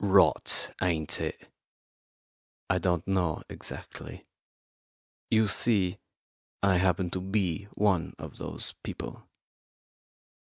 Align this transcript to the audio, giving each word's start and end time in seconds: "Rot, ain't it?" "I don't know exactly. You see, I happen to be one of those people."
"Rot, 0.03 0.73
ain't 0.81 1.21
it?" 1.21 1.47
"I 2.71 2.79
don't 2.79 3.07
know 3.07 3.43
exactly. 3.47 4.25
You 5.29 5.45
see, 5.47 5.99
I 6.63 6.77
happen 6.77 7.11
to 7.11 7.21
be 7.21 7.65
one 7.75 8.15
of 8.17 8.39
those 8.39 8.73
people." 8.83 9.29